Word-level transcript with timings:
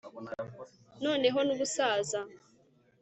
noneho 1.03 1.39
n'ubusaza 1.43 2.19